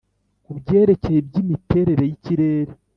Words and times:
ku 0.43 0.51
byerekeye 0.59 1.17
iby'imiterere 1.21 2.03
y'ikirere, 2.09 2.71